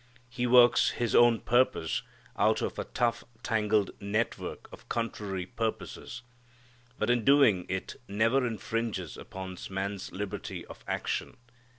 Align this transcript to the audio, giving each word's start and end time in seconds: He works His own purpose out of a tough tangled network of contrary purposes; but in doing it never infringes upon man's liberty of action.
He 0.29 0.47
works 0.47 0.93
His 0.97 1.13
own 1.13 1.41
purpose 1.41 2.01
out 2.35 2.63
of 2.63 2.79
a 2.79 2.85
tough 2.85 3.23
tangled 3.43 3.91
network 4.01 4.67
of 4.73 4.89
contrary 4.89 5.45
purposes; 5.45 6.23
but 6.97 7.11
in 7.11 7.23
doing 7.23 7.67
it 7.69 7.97
never 8.07 8.43
infringes 8.43 9.15
upon 9.15 9.59
man's 9.69 10.11
liberty 10.11 10.65
of 10.65 10.83
action. 10.87 11.37